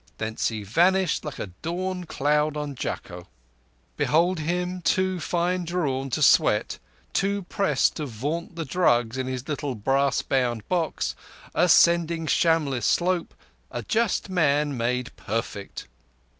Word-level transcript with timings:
Thence 0.17 0.47
he 0.47 0.63
vanished 0.63 1.23
like 1.23 1.37
a 1.37 1.51
dawn 1.61 2.05
cloud 2.05 2.57
on 2.57 2.73
Jakko. 2.73 3.27
Behold 3.97 4.39
him, 4.39 4.81
too 4.81 5.19
fine 5.19 5.63
drawn 5.63 6.09
to 6.09 6.23
sweat, 6.23 6.79
too 7.13 7.43
pressed 7.43 7.97
to 7.97 8.07
vaunt 8.07 8.55
the 8.55 8.65
drugs 8.65 9.15
in 9.15 9.27
his 9.27 9.47
little 9.47 9.75
brass 9.75 10.23
bound 10.23 10.67
box, 10.67 11.15
ascending 11.53 12.25
Shamlegh 12.25 12.81
slope, 12.81 13.35
a 13.69 13.83
just 13.83 14.27
man 14.27 14.75
made 14.75 15.15
perfect. 15.17 15.85